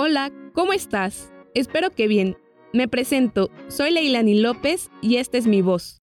[0.00, 1.32] Hola, ¿cómo estás?
[1.54, 2.36] Espero que bien.
[2.72, 6.00] Me presento, soy Leilani López y esta es mi voz.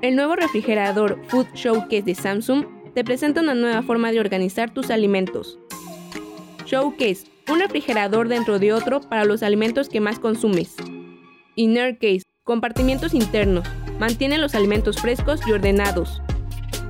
[0.04, 4.90] El nuevo refrigerador Food Showcase de Samsung te presenta una nueva forma de organizar tus
[4.90, 5.58] alimentos.
[6.66, 10.76] Showcase, un refrigerador dentro de otro para los alimentos que más consumes.
[11.56, 13.66] Inner Case, compartimientos internos,
[13.98, 16.22] mantiene los alimentos frescos y ordenados.